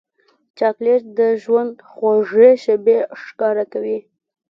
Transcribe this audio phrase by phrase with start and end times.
[0.57, 3.97] چاکلېټ د ژوند خوږې شېبې ښکاره کوي.